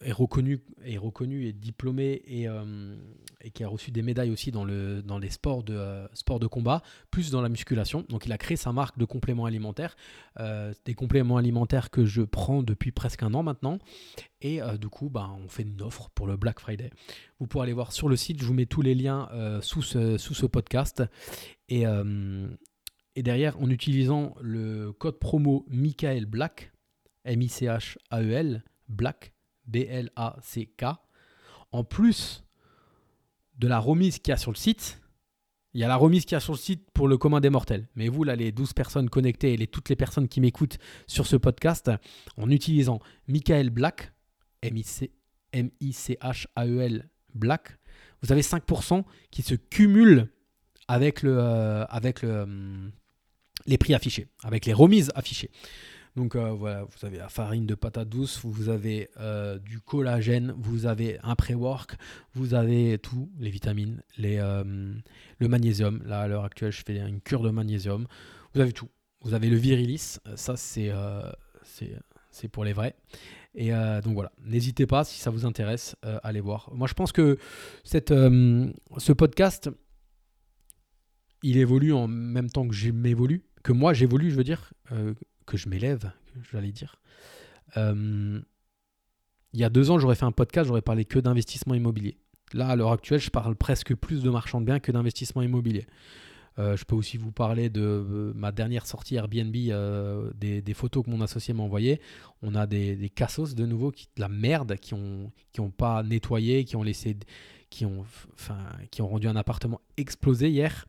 [0.05, 2.97] est reconnu, est reconnu et diplômé et, euh,
[3.41, 6.47] et, qui a reçu des médailles aussi dans, le, dans les sports de, euh, de
[6.47, 8.05] combat, plus dans la musculation.
[8.09, 9.97] Donc il a créé sa marque de compléments alimentaires,
[10.39, 13.79] euh, des compléments alimentaires que je prends depuis presque un an maintenant.
[14.43, 16.91] Et du coup, bah, on fait une offre pour le Black Friday.
[17.41, 19.29] Vous pourrez aller voir sur le site, je vous mets tous les liens
[19.61, 21.03] sous, ce, sous ce podcast.
[21.69, 21.85] Et,
[23.17, 26.71] Et derrière, en utilisant le code promo Michael Black,
[27.25, 29.33] M-I-C-H-A-E-L, Black,
[29.67, 30.85] B-L-A-C-K,
[31.73, 32.45] en plus
[33.59, 35.01] de la remise qu'il y a sur le site,
[35.77, 37.51] il y a la remise qu'il y a sur le site pour le commun des
[37.51, 37.87] mortels.
[37.97, 41.27] Mais vous, là, les 12 personnes connectées et les, toutes les personnes qui m'écoutent sur
[41.27, 41.91] ce podcast,
[42.39, 42.99] en utilisant
[43.29, 44.13] Michael Black,
[44.63, 45.11] M-I-C-H-A-E-L
[47.35, 47.79] Black,
[48.23, 50.33] vous avez 5% qui se cumulent
[50.89, 51.85] avec, euh,
[52.25, 52.89] euh,
[53.67, 55.51] les prix affichés, avec les remises affichées.
[56.17, 60.55] Donc euh, voilà, vous avez la farine de patate douce, vous avez euh, du collagène,
[60.57, 61.97] vous avez un pré-work,
[62.33, 64.95] vous avez tout, les vitamines, les, euh,
[65.39, 66.03] le magnésium.
[66.07, 68.07] Là, à l'heure actuelle, je fais une cure de magnésium.
[68.55, 68.89] Vous avez tout.
[69.21, 70.89] Vous avez le virilis, ça c'est
[72.51, 72.95] pour les vrais.
[73.55, 76.71] Et donc voilà, n'hésitez pas si ça vous intéresse, allez voir.
[76.73, 77.39] Moi je pense que
[77.83, 79.69] cette, ce podcast,
[81.43, 84.73] il évolue en même temps que que moi j'évolue, je veux dire
[85.47, 86.11] que je m'élève,
[86.53, 86.97] j'allais dire.
[87.77, 88.41] Euh,
[89.53, 92.19] il y a deux ans, j'aurais fait un podcast, j'aurais parlé que d'investissement immobilier.
[92.53, 95.87] Là, à l'heure actuelle, je parle presque plus de marchand de biens que d'investissement immobilier.
[96.59, 101.11] Euh, je peux aussi vous parler de euh, ma dernière sortie Airbnb, des, photos que
[101.11, 102.01] mon associé m'a envoyées.
[102.43, 105.71] On a des, des cassos de nouveau, qui, de la merde, qui n'ont qui ont
[105.71, 107.17] pas nettoyé, qui ont laissé,
[107.71, 108.05] qui ont,
[108.35, 108.59] enfin,
[108.91, 110.87] qui ont rendu un appartement explosé hier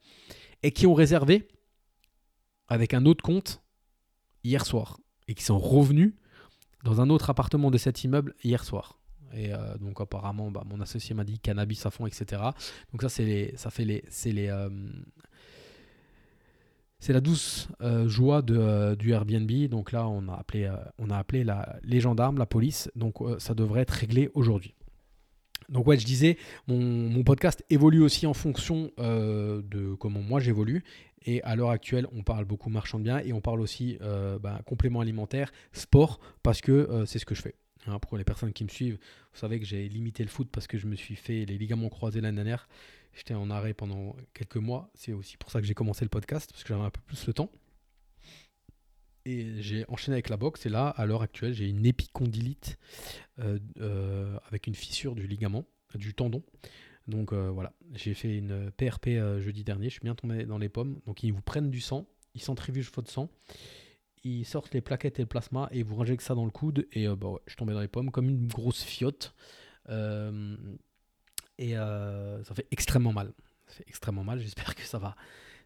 [0.64, 1.48] et qui ont réservé
[2.68, 3.62] avec un autre compte
[4.44, 6.14] hier soir et qui sont revenus
[6.84, 8.98] dans un autre appartement de cet immeuble hier soir.
[9.34, 12.42] Et euh, donc apparemment, bah, mon associé m'a dit cannabis à fond, etc.
[12.92, 14.70] Donc ça, c'est les, ça fait les, c'est les, euh,
[17.00, 19.52] c'est la douce euh, joie de, du Airbnb.
[19.70, 22.90] Donc là, on a appelé, on a appelé la, les gendarmes, la police.
[22.96, 24.74] Donc ça devrait être réglé aujourd'hui.
[25.70, 30.86] Donc ouais, je disais, mon, mon, podcast évolue aussi en fonction de comment moi j'évolue.
[31.28, 34.40] Et à l'heure actuelle, on parle beaucoup marchand de biens et on parle aussi euh,
[34.40, 37.56] bah, complément alimentaire, sport, parce que euh, c'est ce que je fais.
[37.86, 38.98] Hein, pour les personnes qui me suivent,
[39.34, 41.90] vous savez que j'ai limité le foot parce que je me suis fait les ligaments
[41.90, 42.70] croisés l'année dernière.
[43.14, 44.90] J'étais en arrêt pendant quelques mois.
[44.96, 47.28] C'est aussi pour ça que j'ai commencé le podcast, parce que j'avais un peu plus
[47.28, 47.52] le temps.
[49.26, 50.66] Et j'ai enchaîné avec la boxe.
[50.66, 52.78] Et là, à l'heure actuelle, j'ai une épicondylite
[53.40, 56.42] euh, avec une fissure du ligament, du tendon.
[57.08, 60.58] Donc euh, voilà, j'ai fait une PRP euh, jeudi dernier, je suis bien tombé dans
[60.58, 61.00] les pommes.
[61.06, 63.30] Donc ils vous prennent du sang, ils centrifugent votre sang,
[64.24, 66.88] ils sortent les plaquettes et le plasma et ils vous injectent ça dans le coude.
[66.92, 69.34] Et euh, bah je suis tombé dans les pommes comme une grosse fiotte.
[69.88, 73.34] et ça fait extrêmement mal.
[73.68, 74.40] Ça fait extrêmement mal.
[74.40, 75.16] J'espère que ça va,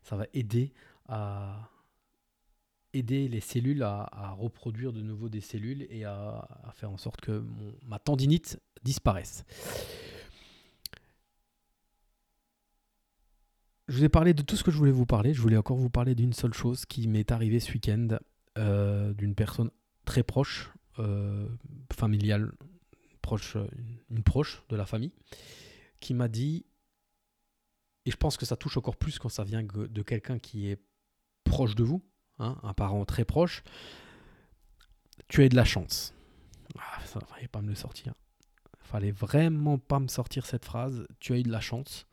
[0.03, 0.73] ça va aider
[1.07, 1.69] à
[2.93, 7.43] aider les cellules à, reproduire de nouveau des cellules et à, faire en sorte que
[7.85, 9.45] ma tendinite disparaisse.
[13.91, 15.33] Je vous ai parlé de tout ce que je voulais vous parler.
[15.33, 18.07] Je voulais encore vous parler d'une seule chose qui m'est arrivée ce week-end,
[18.57, 19.69] euh, d'une personne
[20.05, 21.45] très proche, euh,
[21.91, 22.53] familiale,
[23.21, 23.57] proche,
[24.09, 25.11] une proche de la famille,
[25.99, 26.65] qui m'a dit,
[28.05, 30.81] et je pense que ça touche encore plus quand ça vient de quelqu'un qui est
[31.43, 32.01] proche de vous,
[32.39, 33.61] hein, un parent très proche,
[35.27, 36.13] tu as de la chance.
[36.79, 38.13] Ah, ça ne fallait pas me le sortir.
[38.79, 41.05] Fallait vraiment pas me sortir cette phrase.
[41.19, 42.07] Tu as eu de la chance.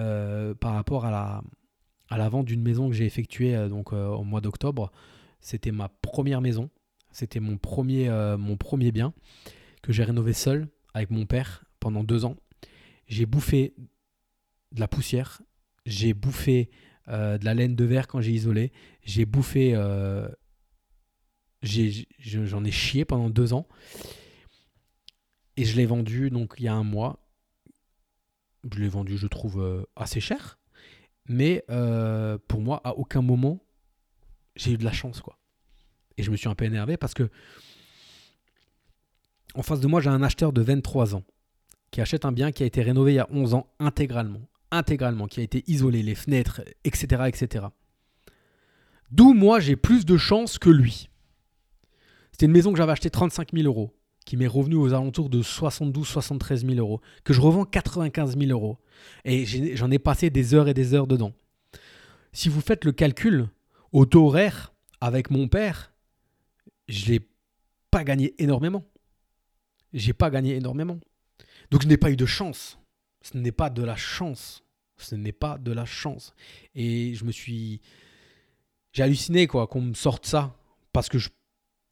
[0.00, 1.42] Euh, par rapport à la,
[2.08, 4.90] à la vente d'une maison que j'ai effectuée euh, donc, euh, au mois d'octobre.
[5.40, 6.70] C'était ma première maison.
[7.10, 9.12] C'était mon premier, mon premier bien
[9.82, 12.36] que j'ai rénové seul avec mon père pendant deux ans.
[13.06, 13.74] J'ai bouffé
[14.70, 15.42] de la poussière,
[15.84, 16.70] j'ai bouffé
[17.08, 19.74] de la laine de verre quand j'ai isolé, j'ai bouffé,
[21.62, 23.68] j'en ai, ai, chié pendant deux ans
[25.58, 27.22] et je l'ai vendu donc il y a un mois
[28.70, 30.58] je l'ai vendu, je trouve, euh, assez cher.
[31.28, 33.64] Mais euh, pour moi, à aucun moment,
[34.56, 35.38] j'ai eu de la chance, quoi.
[36.16, 37.30] Et je me suis un peu énervé parce que
[39.54, 41.24] en face de moi, j'ai un acheteur de 23 ans
[41.90, 45.26] qui achète un bien qui a été rénové il y a 11 ans intégralement, intégralement,
[45.26, 47.66] qui a été isolé, les fenêtres, etc., etc.
[49.10, 51.10] D'où moi, j'ai plus de chance que lui.
[52.32, 53.94] C'était une maison que j'avais achetée 35 000 euros
[54.24, 58.78] qui m'est revenu aux alentours de 72-73 000 euros, que je revends 95 000 euros.
[59.24, 59.44] Et
[59.76, 61.32] j'en ai, passé des heures et des heures dedans.
[62.32, 63.48] Si vous faites le calcul,
[63.90, 65.92] au taux horaire, avec mon père,
[66.88, 67.20] je n'ai
[67.90, 68.84] pas gagné énormément.
[69.92, 70.98] J'ai pas gagné énormément.
[71.70, 72.78] Donc je n'ai pas eu de chance.
[73.22, 74.64] Ce n'est pas de la chance.
[74.96, 76.34] Ce n'est pas de la chance.
[76.74, 77.80] Et je me suis...
[78.92, 80.56] J'ai halluciné quoi qu'on me sorte ça.
[80.92, 81.30] Parce que je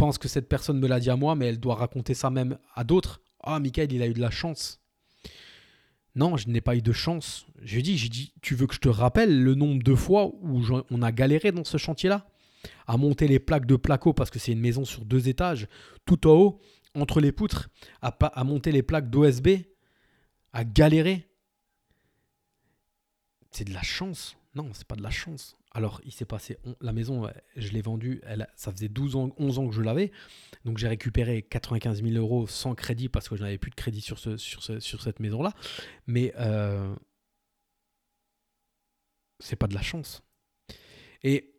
[0.00, 2.56] pense que cette personne me l'a dit à moi, mais elle doit raconter ça même
[2.74, 3.20] à d'autres.
[3.42, 4.80] Ah, Michael, il a eu de la chance.
[6.14, 7.44] Non, je n'ai pas eu de chance.
[7.60, 10.62] J'ai dit, j'ai dit, tu veux que je te rappelle le nombre de fois où
[10.90, 12.26] on a galéré dans ce chantier-là?
[12.86, 15.68] À monter les plaques de placo parce que c'est une maison sur deux étages,
[16.06, 16.60] tout en haut,
[16.94, 17.68] entre les poutres,
[18.00, 19.48] à, à monter les plaques d'OSB,
[20.54, 21.28] à galérer.
[23.50, 24.34] C'est de la chance.
[24.54, 25.58] Non, c'est pas de la chance.
[25.72, 26.58] Alors, il s'est passé.
[26.80, 28.20] la maison, je l'ai vendue.
[28.24, 30.10] Elle, ça faisait 12 ans, 11 ans que je l'avais.
[30.64, 34.00] Donc, j'ai récupéré 95 000 euros sans crédit parce que je n'avais plus de crédit
[34.00, 35.52] sur, ce, sur, sur cette maison-là.
[36.08, 36.92] Mais euh,
[39.38, 40.22] c'est pas de la chance.
[41.22, 41.54] Et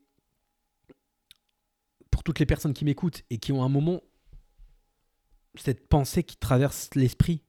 [2.10, 4.02] pour toutes les personnes qui m'écoutent et qui ont un moment
[5.56, 7.44] cette pensée qui traverse l'esprit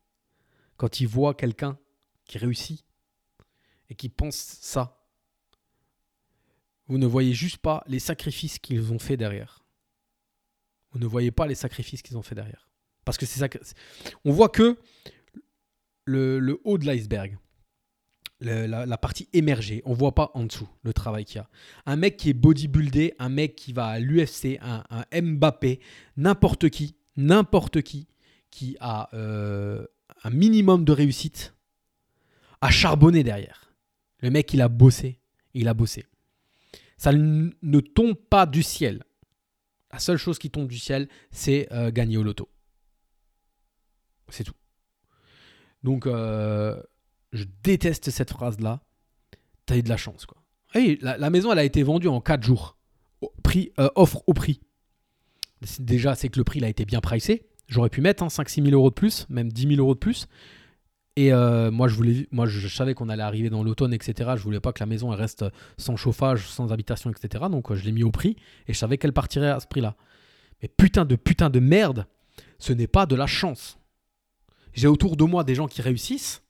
[0.76, 1.78] quand ils voient quelqu'un
[2.24, 2.84] qui réussit
[3.88, 5.01] et qui pense ça
[6.86, 9.64] vous ne voyez juste pas les sacrifices qu'ils ont fait derrière.
[10.92, 12.68] Vous ne voyez pas les sacrifices qu'ils ont fait derrière.
[13.04, 13.48] Parce que c'est ça.
[14.24, 14.78] On voit que
[16.04, 17.38] le, haut de l'iceberg,
[18.40, 19.82] la, partie émergée.
[19.84, 21.48] On voit pas en dessous le travail qu'il y a.
[21.86, 25.80] Un mec qui est bodybuildé, un mec qui va à l'UFC, un, Mbappé,
[26.16, 28.08] n'importe qui, n'importe qui,
[28.50, 29.86] qui a euh,
[30.24, 31.54] un minimum de réussite,
[32.60, 33.72] a charbonné derrière.
[34.18, 35.18] Le mec, il a bossé,
[35.54, 36.06] il a bossé.
[37.02, 39.02] Ça ne tombe pas du ciel.
[39.92, 42.48] La seule chose qui tombe du ciel, c'est euh, gagner au loto.
[44.28, 44.54] C'est tout.
[45.82, 46.80] Donc, euh,
[47.32, 48.84] je déteste cette phrase-là.
[49.66, 50.44] T'as eu de la chance, quoi.
[50.74, 52.76] la, maison, elle a été vendue en 4 jours.
[53.42, 54.60] prix, euh, offre au prix.
[55.80, 57.48] Déjà, c'est que le prix il a été bien pricé.
[57.66, 60.28] J'aurais pu mettre 5-6 hein, 000 euros de plus, même 10 000 euros de plus.
[61.16, 64.32] Et euh, moi, je voulais, moi, je savais qu'on allait arriver dans l'automne, etc.
[64.36, 65.44] Je voulais pas que la maison reste
[65.76, 67.44] sans chauffage, sans habitation, etc.
[67.50, 69.96] Donc, euh, je l'ai mis au prix et je savais qu'elle partirait à ce prix-là.
[70.62, 72.06] Mais putain de putain de merde,
[72.58, 73.78] ce n'est pas de la chance.
[74.72, 76.42] J'ai autour de moi des gens qui réussissent.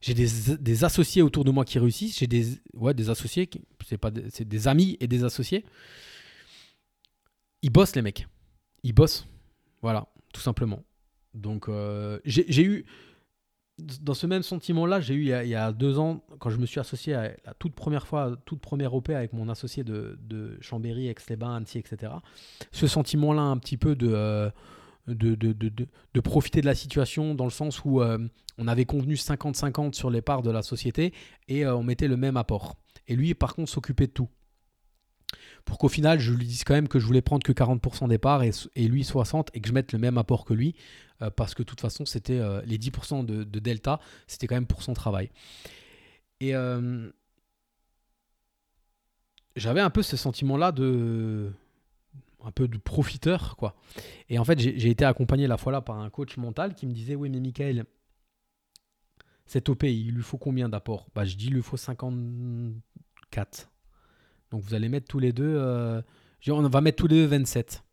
[0.00, 2.18] J'ai des, associés autour de moi qui réussissent.
[2.18, 3.50] J'ai des, ouais, des associés,
[3.84, 5.64] c'est pas, c'est des amis et des associés.
[7.62, 8.28] Ils bossent les mecs.
[8.84, 9.26] Ils bossent.
[9.82, 10.84] Voilà, tout simplement.
[11.36, 12.86] Donc euh, j'ai eu,
[13.78, 16.80] dans ce même sentiment-là, j'ai eu il y, a, deux ans, quand je me suis
[16.80, 21.56] associé à la toute première fois, toute première OP avec mon associé de, Chambéry, Aix-les-Bains,
[21.56, 22.12] Annecy, etc.
[22.72, 24.08] Ce sentiment-là un petit peu de...
[24.08, 24.50] Euh,
[25.06, 25.70] de, de, de,
[26.14, 28.18] de, profiter de la situation dans le sens où euh,
[28.58, 31.12] on avait convenu 50-50 sur les parts de la société
[31.46, 32.74] et on mettait le même apport.
[33.06, 34.28] Et lui, par contre, s'occupait de tout
[35.64, 38.18] pour qu'au final, je lui dise quand même que je voulais prendre que 40% des
[38.18, 40.74] parts et, lui 60% et que je mette le même apport que lui,
[41.22, 44.66] euh, parce que de toute façon, c'était euh, les 10% de, delta, c'était quand même
[44.66, 45.30] pour son travail.
[46.40, 47.10] Et euh,
[49.56, 51.52] j'avais un peu ce sentiment-là de
[52.44, 53.74] un peu de profiteur, quoi.
[54.28, 56.92] Et en fait, j'ai été accompagné la fois là par un coach mental qui me
[56.92, 57.86] disait, oui, mais Michael,
[59.46, 61.08] cet OP, il lui faut combien d'apports?
[61.14, 63.68] Bah, je dis, il lui faut 54.
[64.56, 66.00] Donc vous allez mettre tous les deux, euh,
[66.48, 67.84] on va mettre tous les deux 27.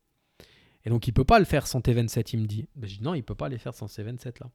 [0.86, 2.70] Et donc il peut pas le faire sans tes 27, il me dit.
[2.78, 4.50] Ben, je dis non, il peut pas les faire sans ces 27 là.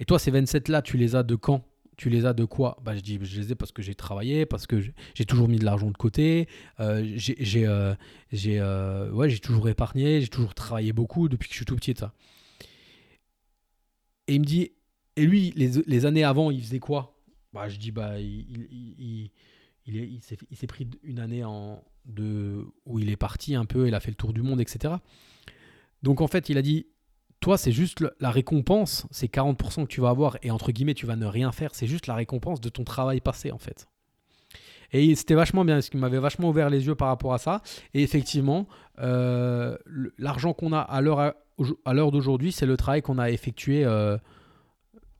[0.00, 1.64] Et toi, ces 27 là, tu les as de quand?
[1.96, 2.78] Tu les as de quoi?
[2.82, 4.80] Bah, Je dis, je les ai parce que j'ai travaillé, parce que
[5.14, 6.48] j'ai toujours mis de l'argent de côté,
[6.80, 7.94] euh, j'ai euh,
[8.34, 11.94] euh, ouais, toujours épargné, j'ai toujours travaillé beaucoup depuis que je suis tout petit.
[11.96, 12.12] Ça.
[14.26, 14.72] Et il me dit,
[15.14, 17.16] et lui, les, années avant, il faisait quoi?
[17.52, 19.30] Bah, Je dis, bah, il
[20.20, 21.44] s'est pris une année
[22.06, 24.94] de, où il est parti un peu, il a fait le tour du monde, etc.
[26.02, 26.86] Donc en fait, il a dit,
[27.40, 31.06] toi, c'est juste la récompense, c'est 40% que tu vas avoir, et entre guillemets, tu
[31.06, 33.86] vas ne rien faire, c'est juste la récompense de ton travail passé, en fait.
[34.92, 37.62] Et c'était vachement bien, ce qui m'avait vachement ouvert les yeux par rapport à ça.
[37.94, 38.68] Et effectivement,
[39.00, 39.76] euh,
[40.18, 44.16] l'argent qu'on a à l'heure d'aujourd'hui, c'est le travail qu'on a effectué euh,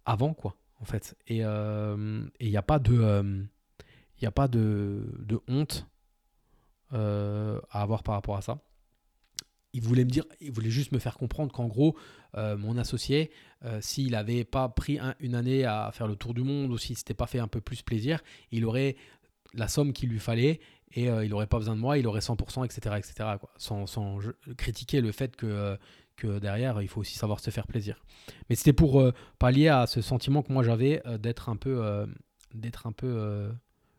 [0.06, 1.16] avant, quoi, en fait.
[1.26, 3.48] Et euh, il n'y a pas de il
[4.24, 5.86] n'y a pas de, honte
[6.92, 8.58] euh, à avoir par rapport à ça.
[9.72, 11.96] Il voulait me dire, il voulait juste me faire comprendre qu'en gros,
[12.36, 13.32] euh, mon associé,
[13.64, 16.96] euh, s'il n'avait pas pris une année à faire le tour du monde ou s'il
[16.96, 18.20] s'était pas fait un peu plus plaisir,
[18.52, 18.96] il aurait
[19.52, 20.60] la somme qu'il lui fallait
[20.92, 22.94] et il n'aurait pas besoin de moi, il aurait 100%, etc.
[22.98, 23.36] etc.
[23.40, 23.50] Quoi.
[23.56, 24.20] Sans,
[24.56, 25.76] critiquer le fait que,
[26.16, 28.04] que derrière, il faut aussi savoir se faire plaisir.
[28.48, 29.04] Mais c'était pour
[29.40, 32.06] pallier à ce sentiment que moi j'avais d'être un peu,
[32.54, 33.50] d'être un peu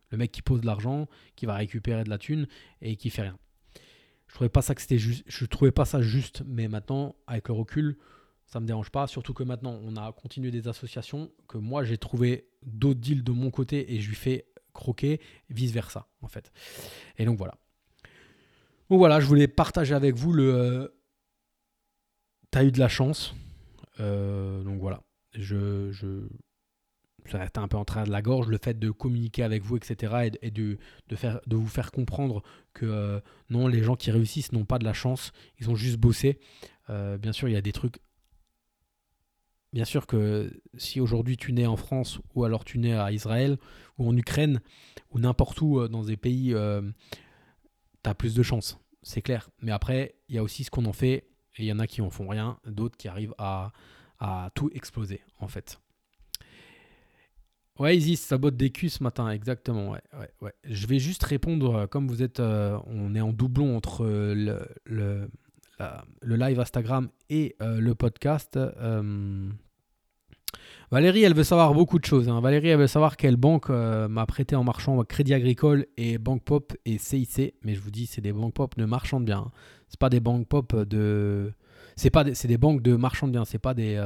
[0.10, 2.48] le mec qui pose de l'argent, qui va récupérer de la thune
[2.82, 3.38] et qui fait rien.
[4.28, 7.48] Je trouvais pas ça que c'était juste, je trouvais pas ça juste, mais maintenant, avec
[7.48, 7.98] le recul,
[8.46, 9.08] ça me dérange pas.
[9.08, 13.32] Surtout que maintenant, on a continué des associations, que moi j'ai trouvé d'autres deals de
[13.32, 16.52] mon côté et je lui fais croquer, vice versa en fait.
[17.18, 17.56] Et donc voilà.
[18.90, 20.94] Donc voilà, je voulais partager avec vous le.
[22.52, 23.36] T'as eu de la chance.
[24.00, 25.02] Euh, donc voilà.
[25.34, 26.28] je, je
[27.32, 29.78] ça reste un peu en train de la gorge, le fait de communiquer avec vous,
[29.78, 34.12] etc., et, de, de, faire, de vous faire comprendre que euh, non, les gens qui
[34.12, 36.40] réussissent n'ont pas de la chance, ils ont juste bossé.
[36.90, 37.98] Euh, bien sûr, il y a des trucs.
[39.74, 43.58] Bien sûr que si aujourd'hui tu nais en France, ou alors tu nais à Israël,
[43.98, 44.62] ou en Ukraine,
[45.12, 46.56] ou n'importe où euh, dans des pays,
[48.04, 49.50] tu as plus de chance, c'est clair.
[49.62, 51.88] Mais après, il y a aussi ce qu'on en fait, et il y en a
[51.88, 53.72] qui en font rien, d'autres qui arrivent à,
[54.20, 55.80] à tout exploser, en fait.
[57.78, 59.92] Ouais, Isis, ça botte des culs ce matin, exactement.
[59.92, 60.54] Ouais, ouais, ouais.
[60.64, 64.34] Je vais juste répondre, euh, comme vous êtes, euh, on est en doublon entre euh,
[64.34, 65.30] le, le,
[66.22, 68.58] le live Instagram et le podcast.
[70.92, 72.30] Valérie, elle veut savoir beaucoup de choses.
[72.30, 72.40] Hein.
[72.40, 76.72] Valérie, elle veut savoir quelle banque m'a prêté en marchand Crédit Agricole et Banque Pop
[76.86, 77.56] et CIC.
[77.64, 79.48] Mais je vous dis, c'est des banques pop de marchands de biens.
[79.48, 79.52] Hein.
[79.90, 81.52] C'est pas des banques pop de.
[81.98, 83.44] C'est pas, c'est des banques de marchands de biens.
[83.46, 83.98] C'est pas des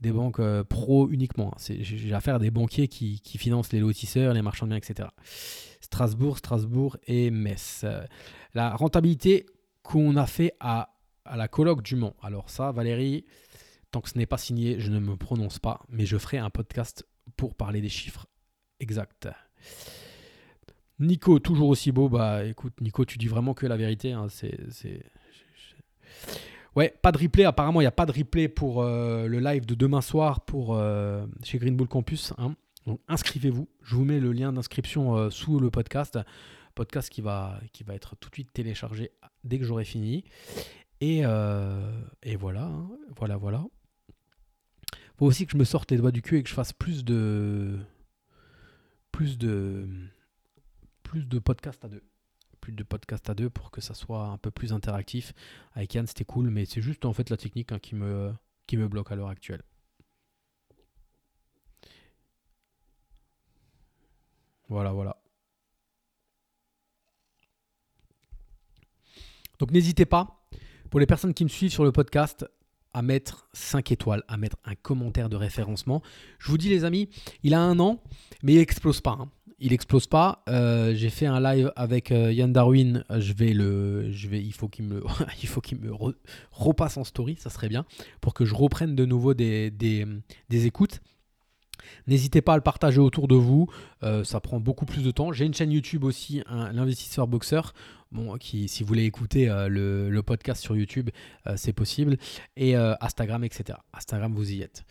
[0.00, 1.52] des banques euh, pro uniquement.
[1.58, 5.08] J'ai affaire à des banquiers qui, financent les lotisseurs, les marchands de biens, etc.
[5.80, 7.82] Strasbourg, Strasbourg et Metz.
[7.84, 8.04] Euh,
[8.54, 9.46] la rentabilité
[9.82, 12.16] qu'on a fait à, à la colloque du Mans.
[12.22, 13.24] Alors ça, Valérie,
[13.90, 16.50] tant que ce n'est pas signé, je ne me prononce pas, mais je ferai un
[16.50, 18.26] podcast pour parler des chiffres
[18.78, 19.28] exacts.
[20.98, 22.08] Nico, toujours aussi beau.
[22.08, 24.12] Bah écoute, Nico, tu dis vraiment que la vérité.
[24.12, 24.28] Hein.
[24.28, 25.02] c'est
[26.76, 27.44] Ouais, pas de replay.
[27.44, 30.74] Apparemment, il n'y a pas de replay pour euh, le live de demain soir pour,
[30.74, 32.32] euh, chez Green Bull Campus.
[32.38, 32.54] Hein.
[32.86, 33.68] Donc, inscrivez-vous.
[33.82, 36.18] Je vous mets le lien d'inscription euh, sous le podcast.
[36.74, 39.10] Podcast qui va, qui va être tout de suite téléchargé
[39.42, 40.24] dès que j'aurai fini.
[41.00, 42.88] Et, et voilà, hein.
[43.16, 43.64] voilà, voilà.
[45.18, 47.04] Faut aussi que je me sorte les doigts du cul et que je fasse plus
[47.04, 47.78] de.
[49.10, 49.88] Plus de.
[51.02, 52.02] Plus de podcasts à deux
[52.60, 55.32] plus de podcast à deux pour que ça soit un peu plus interactif.
[55.74, 58.32] Avec Yann, c'était cool, mais c'est juste en fait la technique hein, qui, me,
[58.66, 59.62] qui me bloque à l'heure actuelle.
[64.68, 65.16] Voilà, voilà.
[69.58, 70.46] Donc n'hésitez pas,
[70.90, 72.46] pour les personnes qui me suivent sur le podcast,
[72.92, 76.02] à mettre 5 étoiles, à mettre un commentaire de référencement.
[76.38, 77.08] Je vous dis les amis,
[77.42, 78.02] il a un an,
[78.42, 79.16] mais il explose pas.
[79.20, 80.42] Hein il explose pas.
[80.48, 83.04] Euh, j'ai fait un live avec euh, Yann Darwin.
[83.10, 85.02] Je vais le, je vais, il faut qu'il me,
[85.42, 85.92] il faut qu'il me
[86.50, 87.84] repasse en story, ça serait bien,
[88.20, 91.00] pour que je reprenne de nouveau des, des, écoutes.
[92.06, 93.68] N'hésitez pas à le partager autour de vous,
[94.02, 95.32] euh, ça prend beaucoup plus de temps.
[95.32, 97.74] J'ai une chaîne YouTube aussi, l'investisseur boxeur,
[98.12, 101.10] bon, qui, si vous voulez écouter le, le, podcast sur YouTube,
[101.56, 102.16] c'est possible,
[102.56, 103.78] et Instagram, etc.
[103.92, 104.84] Instagram, vous y êtes.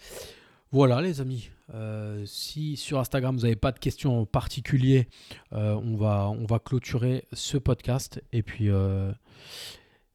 [0.71, 5.07] Voilà les amis, euh, si sur Instagram vous n'avez pas de questions en particulier,
[5.51, 9.11] euh, on, va, clôturer ce podcast et puis, euh,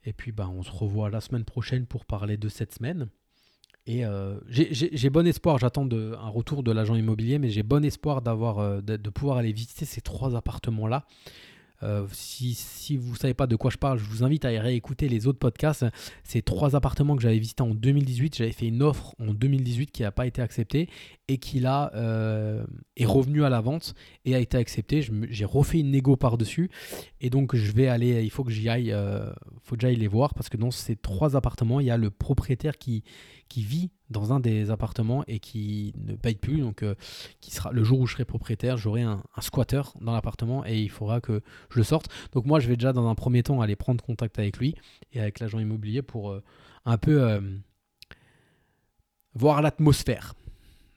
[0.05, 3.09] et puis bah, on se revoit la semaine prochaine pour parler de cette semaine.
[3.87, 4.05] Et
[4.49, 9.38] j'ai bon espoir, j'attends un retour de l'agent immobilier, mais j'ai bon espoir de pouvoir
[9.38, 11.05] aller visiter ces trois appartements-là.
[11.82, 14.58] Euh, si, vous ne savez pas de quoi je parle, je vous invite à y
[14.58, 15.84] réécouter les autres podcasts.
[16.22, 18.37] C'est trois appartements que j'avais visités en 2018.
[18.37, 20.88] J'avais fait une offre en 2018 qui n'a pas été acceptée
[21.28, 22.64] et qui là euh,
[22.96, 25.06] est revenu à la vente et a été acceptée.
[25.28, 26.70] J'ai refait une négo par-dessus
[27.20, 29.30] et donc je vais aller, il faut que j'y aille, euh,
[29.62, 32.10] faut que j'aille les voir parce que dans ces trois appartements, il y a le
[32.10, 33.02] propriétaire qui,
[33.48, 36.61] qui vit dans un des appartements et qui ne paye plus.
[36.61, 36.94] Donc, euh,
[37.40, 40.90] qui sera le jour où je serai propriétaire, j'aurai un, squatter dans l'appartement et il
[40.90, 42.09] faudra que je le sorte.
[42.33, 44.74] Donc, moi, je vais déjà dans un premier temps aller prendre contact avec lui
[45.12, 46.42] et avec l'agent immobilier pour euh,
[46.85, 47.40] un peu euh,
[49.35, 50.35] voir l'atmosphère.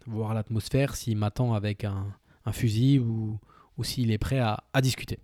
[0.06, 2.14] Voir l'atmosphère s'il m'attend avec un,
[2.54, 3.38] fusil ou,
[3.78, 5.20] ou s'il est prêt à, à discuter.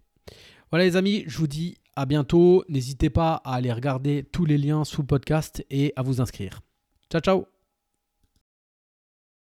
[0.71, 2.63] Voilà les amis, je vous dis à bientôt.
[2.67, 6.62] N'hésitez pas à aller regarder tous les liens sous le podcast et à vous inscrire.
[7.13, 7.52] Ciao, ciao